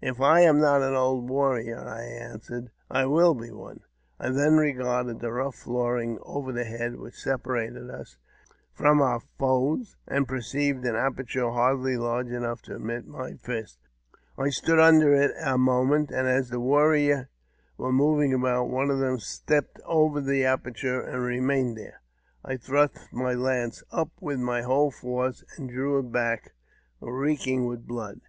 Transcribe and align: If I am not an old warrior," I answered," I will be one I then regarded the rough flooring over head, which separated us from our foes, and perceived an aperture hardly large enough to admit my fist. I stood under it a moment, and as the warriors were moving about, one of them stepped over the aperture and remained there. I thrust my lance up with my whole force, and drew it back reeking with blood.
If 0.00 0.20
I 0.20 0.38
am 0.42 0.60
not 0.60 0.82
an 0.82 0.94
old 0.94 1.28
warrior," 1.28 1.80
I 1.80 2.02
answered," 2.02 2.70
I 3.02 3.06
will 3.06 3.34
be 3.34 3.50
one 3.50 3.80
I 4.20 4.28
then 4.28 4.56
regarded 4.56 5.18
the 5.18 5.32
rough 5.32 5.56
flooring 5.56 6.20
over 6.22 6.52
head, 6.62 6.94
which 6.94 7.16
separated 7.20 7.90
us 7.90 8.16
from 8.72 9.02
our 9.02 9.18
foes, 9.36 9.96
and 10.06 10.28
perceived 10.28 10.84
an 10.84 10.94
aperture 10.94 11.50
hardly 11.50 11.96
large 11.96 12.28
enough 12.28 12.62
to 12.62 12.76
admit 12.76 13.08
my 13.08 13.32
fist. 13.34 13.80
I 14.38 14.50
stood 14.50 14.78
under 14.78 15.12
it 15.12 15.32
a 15.42 15.58
moment, 15.58 16.12
and 16.12 16.28
as 16.28 16.50
the 16.50 16.60
warriors 16.60 17.26
were 17.76 17.90
moving 17.90 18.32
about, 18.32 18.68
one 18.68 18.90
of 18.92 19.00
them 19.00 19.18
stepped 19.18 19.80
over 19.84 20.20
the 20.20 20.44
aperture 20.44 21.00
and 21.02 21.20
remained 21.24 21.76
there. 21.76 22.00
I 22.44 22.58
thrust 22.58 23.12
my 23.12 23.32
lance 23.34 23.82
up 23.90 24.10
with 24.20 24.38
my 24.38 24.62
whole 24.62 24.92
force, 24.92 25.42
and 25.56 25.68
drew 25.68 25.98
it 25.98 26.12
back 26.12 26.52
reeking 27.00 27.66
with 27.66 27.88
blood. 27.88 28.20